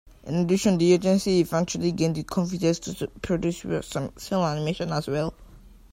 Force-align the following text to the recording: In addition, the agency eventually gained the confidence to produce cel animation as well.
In 0.23 0.33
addition, 0.33 0.79
the 0.79 0.93
agency 0.93 1.41
eventually 1.41 1.91
gained 1.91 2.15
the 2.15 2.23
confidence 2.23 2.79
to 2.79 3.07
produce 3.21 3.61
cel 3.85 4.43
animation 4.43 4.91
as 4.91 5.05
well. 5.07 5.31